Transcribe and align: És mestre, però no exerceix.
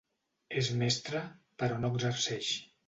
És 0.61 0.71
mestre, 0.79 1.21
però 1.61 1.81
no 1.85 1.95
exerceix. 1.97 2.53